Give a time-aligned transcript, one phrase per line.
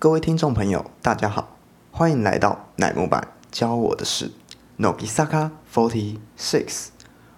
[0.00, 1.58] 各位听众朋友，大家好，
[1.90, 4.30] 欢迎来到乃木坂教我的事
[4.78, 6.86] Nogisaka Forty Six，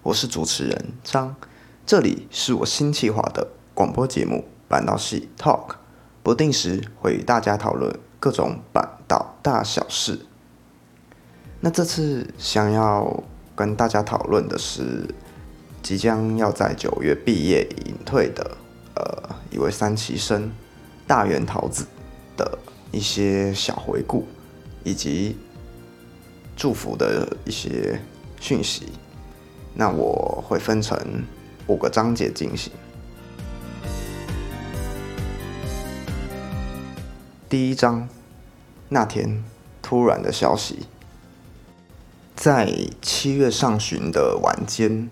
[0.04, 1.34] 我是主持人张，
[1.84, 5.74] 这里是我新企划的广播节目板道系 Talk，
[6.22, 10.20] 不定时会与大家讨论各种板道大小事。
[11.58, 13.24] 那这次想要
[13.56, 15.12] 跟大家讨论的是，
[15.82, 18.56] 即将要在九月毕业隐退的
[18.94, 20.52] 呃一位三期生
[21.08, 21.86] 大原桃子
[22.36, 22.58] 的
[22.90, 24.26] 一些小回顾，
[24.84, 25.36] 以及
[26.56, 28.00] 祝福的一些
[28.40, 28.88] 讯息。
[29.74, 30.98] 那我会分成
[31.66, 32.72] 五个章节进行。
[37.48, 38.08] 第一章，
[38.88, 39.42] 那天
[39.82, 40.86] 突然的消息。
[42.34, 45.08] 在七月上旬的晚间，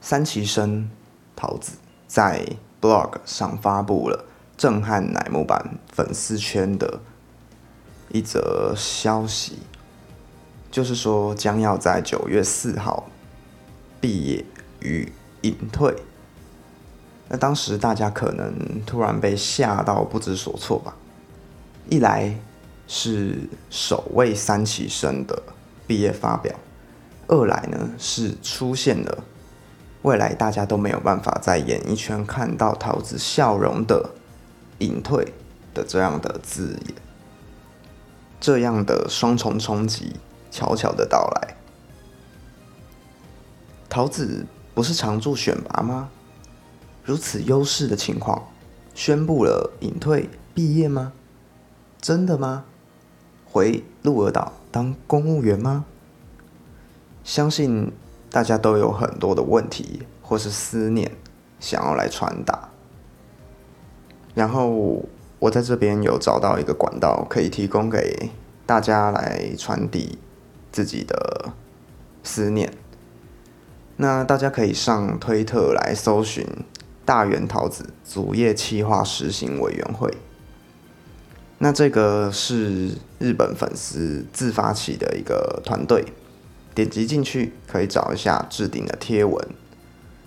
[0.00, 0.90] 三崎生
[1.36, 1.72] 桃子
[2.08, 2.44] 在
[2.80, 4.24] blog 上发布了
[4.56, 7.00] 震撼乃木坂粉丝圈的
[8.10, 9.58] 一则消息，
[10.70, 13.08] 就是说将要在九月四号
[14.00, 14.44] 毕业
[14.80, 15.94] 与隐退。
[17.28, 18.54] 那当时大家可能
[18.86, 20.94] 突然被吓到不知所措吧？
[21.88, 22.38] 一来
[22.86, 25.42] 是首位三期生的。
[25.86, 26.54] 毕业发表，
[27.26, 29.24] 二来呢是出现了
[30.00, 34.08] 未来大家都没有办法在演艺圈看到桃子笑容的
[34.84, 35.32] 隐退
[35.72, 36.94] 的这样的字眼，
[38.38, 40.16] 这样的双重冲击
[40.50, 41.56] 悄悄的到来。
[43.88, 46.10] 桃子不是常驻选拔吗？
[47.04, 48.48] 如此优势的情况，
[48.94, 51.12] 宣布了隐退毕业吗？
[52.00, 52.64] 真的吗？
[53.46, 55.86] 回鹿儿岛当公务员吗？
[57.22, 57.92] 相信
[58.30, 61.12] 大家都有很多的问题或是思念
[61.60, 62.63] 想要来传达。
[64.34, 65.02] 然后
[65.38, 68.30] 我在这边有找到一个管道，可以提供给
[68.66, 70.18] 大家来传递
[70.72, 71.52] 自己的
[72.22, 72.72] 思念。
[73.96, 76.44] 那大家可以上推特来搜寻
[77.04, 80.12] 大原桃子主业企划实行委员会。
[81.58, 86.04] 那这个是日本粉丝自发起的一个团队，
[86.74, 89.48] 点击进去可以找一下置顶的贴文，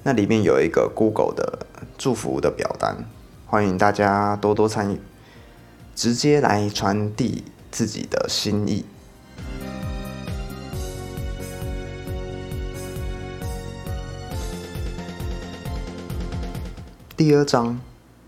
[0.04, 1.68] 那里面有一个 Google 的
[1.98, 3.04] 祝福的表单，
[3.50, 5.00] 欢迎大家多多参与，
[5.96, 8.86] 直接来传递自己的心意。
[17.16, 17.80] 第二章，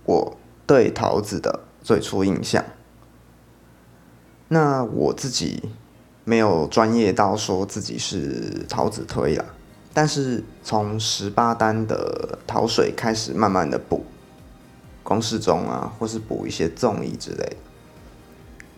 [0.06, 2.64] 我对桃子的最初印象。
[4.48, 5.70] 那我自己
[6.24, 9.44] 没有专业到说自己是桃子推啦，
[9.94, 14.06] 但是从十八单的桃水开始慢慢的补，
[15.10, 17.58] 公式中啊，或是补一些综艺之类的，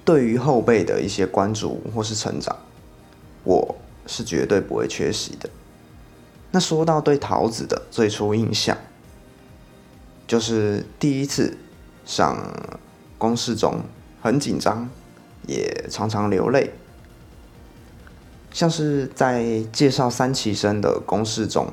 [0.05, 2.55] 对于后辈的一些关注或是成长，
[3.43, 3.75] 我
[4.07, 5.49] 是绝对不会缺席的。
[6.51, 8.77] 那说到对桃子的最初印象，
[10.25, 11.57] 就是第一次
[12.05, 12.37] 上
[13.17, 13.81] 公式中
[14.21, 14.89] 很紧张。
[15.47, 16.71] 也常常流泪，
[18.53, 21.67] 像是在介绍三崎生的公式中，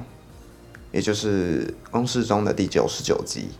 [0.90, 3.50] 也就是公式中的第九十九集，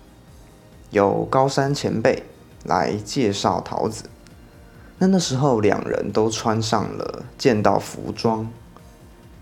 [0.90, 2.22] 有高山前辈
[2.64, 4.04] 来介绍桃子。
[4.98, 8.50] 那那时候两人都穿上了剑道服装，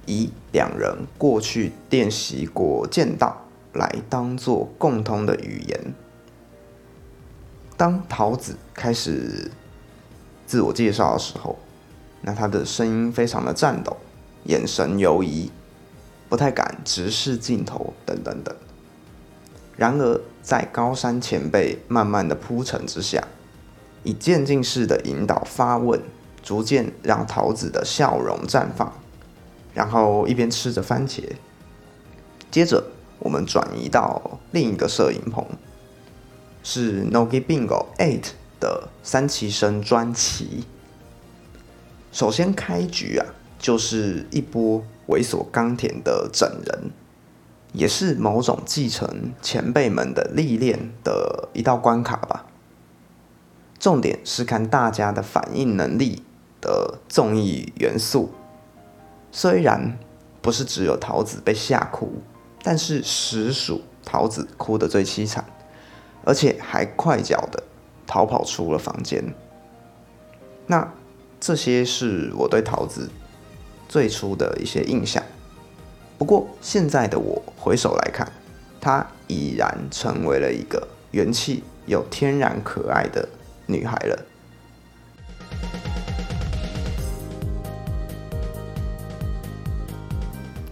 [0.07, 5.95] 以两人过去练习过剑道来当做共通的语言。
[7.77, 9.51] 当桃子开始。
[10.49, 11.59] 自我介绍的时候，
[12.21, 13.97] 那他的声音非常的颤抖，
[14.45, 15.51] 眼神游移，
[16.29, 18.55] 不太敢直视镜头，等等等。
[19.77, 23.27] 然而，在高山前辈慢慢的铺陈之下，
[24.03, 26.01] 以渐进式的引导发问，
[26.43, 28.93] 逐渐让桃子的笑容绽放，
[29.75, 31.23] 然后一边吃着番茄。
[32.51, 32.83] 接着，
[33.19, 35.47] 我们转移到另一个摄影棚，
[36.63, 38.31] 是 Nogi Bingo Eight。
[38.59, 40.65] 的三崎生专辑，
[42.11, 43.27] 首先开局啊，
[43.59, 46.91] 就是一波猥琐钢铁的整人，
[47.77, 52.47] 也是某种继承前辈们的历练的一道关卡吧。
[53.79, 56.23] 重点是看大家的反应能力
[56.61, 58.33] 的综艺元素，
[59.31, 59.99] 虽然
[60.41, 62.15] 不是只有桃子被吓哭，
[62.63, 65.45] 但是实属桃子哭得最凄惨，
[66.25, 67.63] 而且还快脚的。
[68.09, 69.35] 逃跑出了房间。
[70.69, 70.93] 那
[71.41, 73.11] 这些是我对桃子
[73.89, 75.21] 最初的一些印象。
[76.19, 78.31] 不过现在的我回首来看
[78.81, 83.29] 她已然成为了一个元气又天然可爱的
[83.67, 84.25] 女孩了。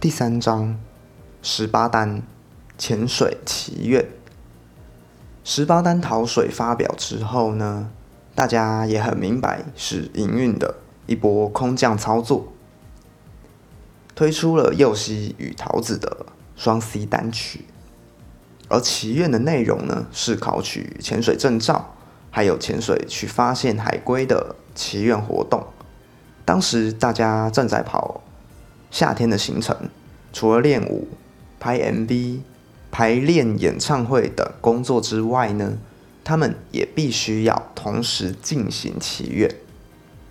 [0.01, 0.79] 第三章
[1.43, 2.23] 十八单
[2.79, 4.07] 潜水祈愿。
[5.43, 7.91] 十八单逃水发表之后呢
[8.35, 10.77] 大家也很明白是营运的
[11.07, 12.54] 一波空降操作。
[14.15, 16.27] 推出了佑希与桃子的
[16.57, 17.65] 双 C 单曲。
[18.69, 21.95] 而祈愿的内容呢，是考取潜水证照，
[22.31, 25.65] 还有潜水去发现海龟的祈愿活动。
[26.45, 28.23] 当时大家正在跑
[28.91, 29.77] 夏天的行程，
[30.33, 31.09] 除了练舞、
[31.59, 32.41] 拍 MV。
[32.97, 35.79] 排练演唱会等工作之外呢，
[36.23, 39.53] 他们也必须要同时进行祈愿。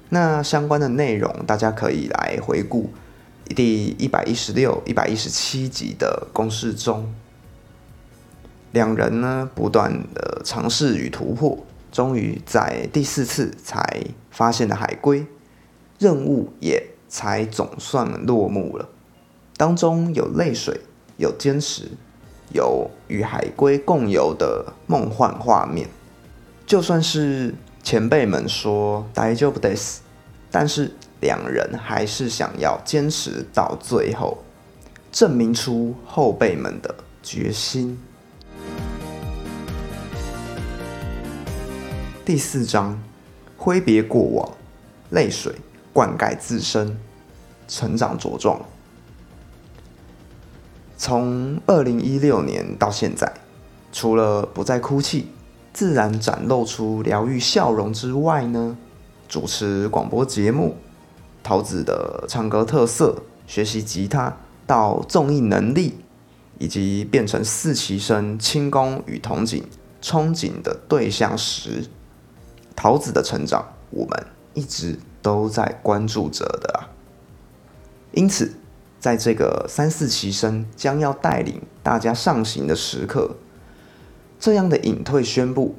[0.07, 2.93] 那相关的内容，大家可以来回顾
[3.45, 7.13] 第一百一十六、一百一十七集的公式中，
[8.71, 11.57] 两人呢不断的尝试与突破，
[11.91, 15.25] 终于在第四次才发现了海龟，
[15.99, 18.89] 任务也才总算落幕了。
[19.57, 20.81] 当中有泪水，
[21.17, 21.91] 有坚持。
[22.51, 25.89] 有与海龟共游的梦幻画面，
[26.67, 29.99] 就算是前辈们说大丈夫です，
[30.51, 30.91] 但是
[31.23, 34.43] 两人还是想要坚持到最后，
[35.09, 36.93] 证明出后辈们的
[37.23, 37.97] 决心。
[42.25, 43.01] 第四章，
[43.55, 44.51] 挥别过往，
[45.11, 45.55] 泪水
[45.93, 46.97] 灌溉自身，
[47.69, 48.59] 成长茁壮。
[50.97, 53.31] 从二零一六年到现在，
[53.93, 55.27] 除了不再哭泣，
[55.71, 58.77] 自然展露出疗愈笑容之外呢，
[59.29, 60.75] 主持广播节目，
[61.43, 65.97] 桃子的唱歌特色，学习吉他到综艺能力，
[66.57, 69.63] 以及变成四期生轻功与同景
[70.01, 71.85] 憧憬的对象时，
[72.75, 76.89] 桃子的成长，我们一直都在关注着的啊，
[78.13, 78.53] 因此。
[79.03, 83.35] 在这个三四齐生将要带领大家上行的时刻，
[84.39, 85.75] 这样的隐退宣布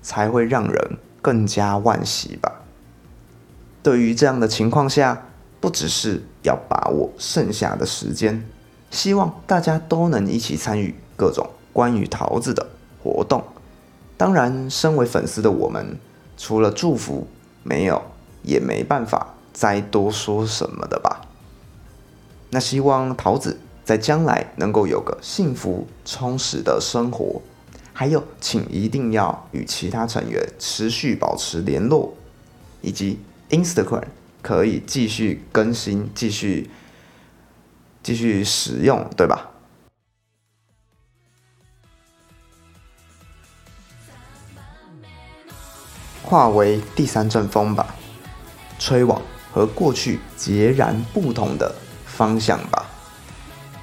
[0.00, 2.59] 才会让人更加惋惜吧。
[3.82, 5.26] 对于这样的情况下，
[5.60, 8.46] 不只是要把握剩下的时间，
[8.90, 12.68] 希望大家都能一起参与各种关于桃子的
[13.02, 13.42] 活动。
[14.16, 15.98] 当然，身为粉丝的我们，
[16.36, 17.26] 除了祝福，
[17.62, 18.02] 没有
[18.42, 21.22] 也没办法再多说什么的吧。
[22.50, 27.40] 那希望桃子在将来能够有个幸福充实的生活，
[27.92, 32.14] 还有，请一定要与其他成员持续保持联络，
[32.82, 34.04] 以及 Instagram
[34.40, 36.70] 可以继续更新、继续
[38.02, 39.50] 继续使用，对吧？
[46.22, 47.94] 化为第三阵风吧，
[48.78, 49.20] 吹往
[49.52, 51.74] 和过去截然不同的。
[52.20, 52.84] 方向吧，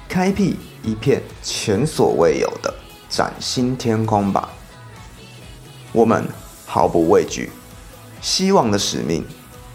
[0.08, 2.72] 开辟一片前所未有的
[3.08, 4.48] 崭新天空吧。
[5.90, 6.24] 我们
[6.64, 7.50] 毫不畏惧，
[8.20, 9.26] 希望的使命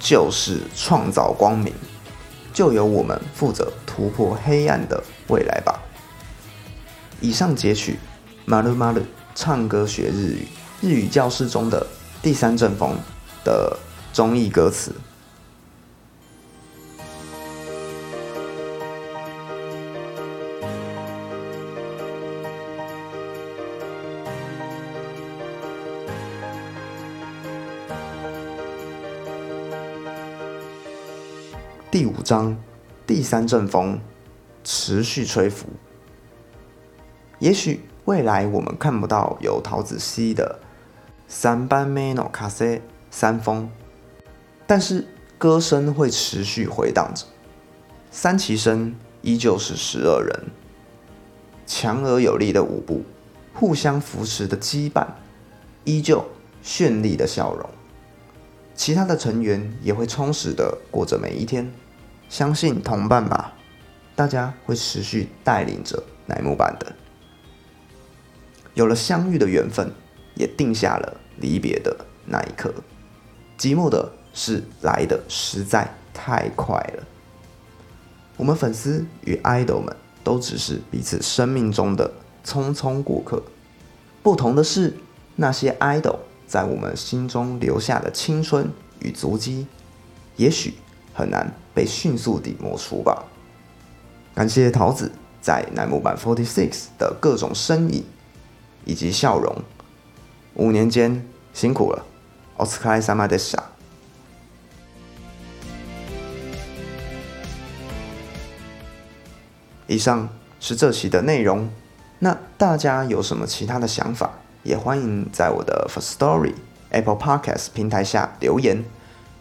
[0.04, 1.74] 就是创造光明，
[2.54, 5.82] 就由我们负责突破黑暗的未来吧。
[7.22, 7.98] 以上截取
[8.44, 9.02] 马鲁马鲁
[9.34, 10.48] 唱歌学日语
[10.82, 11.88] 日语教室中的
[12.22, 12.98] 第三阵风
[13.46, 13.78] 的
[14.12, 14.94] 中译歌词。
[31.94, 32.58] 第五章，
[33.06, 34.02] 第三阵风
[34.64, 35.68] 持续吹拂。
[37.38, 40.60] 也许未来我们看不到有桃子溪的
[41.28, 42.82] 三班 Mano 卡塞
[43.12, 43.70] 三风，
[44.66, 45.08] 但是
[45.38, 47.28] 歌声会持续回荡着。
[48.10, 50.46] 三旗声依旧是十二人，
[51.68, 53.04] 强而有力的舞步，
[53.54, 55.06] 互相扶持的羁绊，
[55.84, 56.26] 依旧
[56.64, 57.70] 绚丽的笑容。
[58.76, 61.72] 其他的成员也会充实的过着每一天。
[62.30, 63.54] 相信同伴吧，
[64.16, 66.94] 大家会持续带领着乃木坂的。
[68.74, 69.92] 有了相遇的缘分，
[70.34, 72.74] 也定下了离别的那一刻。
[73.60, 77.04] 寂寞的是来的实在太快了。
[78.36, 82.12] 我们粉丝与 idol 们都只是彼此生命中的
[82.44, 83.44] 匆匆过客。
[84.24, 84.96] 不同的是，
[85.36, 89.68] 那些 idol 在我们心中留下的青春与足迹，
[90.36, 90.76] 也许。
[91.16, 93.26] 很难被迅速地抹除吧。
[94.34, 98.04] 感谢桃子在乃木坂 Forty Six 的各种身影
[98.84, 99.56] 以及笑容，
[100.56, 101.24] 五年间
[101.54, 102.04] 辛苦了，
[102.58, 103.64] 奥斯卡萨马德莎。
[109.86, 110.28] 以上
[110.60, 111.70] 是这期的内容。
[112.18, 114.32] 那大家有什么其他的想法，
[114.64, 116.54] 也欢迎在我的 First Story
[116.90, 118.84] Apple Podcast 平台下留言，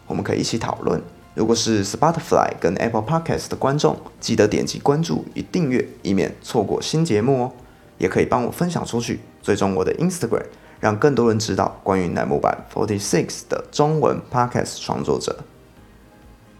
[0.07, 1.01] 我们可以一起讨论。
[1.33, 7.51] 如果是 Spotify 跟 Apple Podcast 的观众，记得点击关注与订阅，以免错过新节目哦。
[7.97, 10.43] 也可以帮我分享出去，追踪我的 Instagram，
[10.79, 15.39] 让更多人知道关于乃木坂 Forty Six 的中文 Podcast 创作者。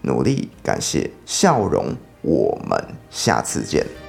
[0.03, 4.02] 努力，感谢，笑容，我们下次见。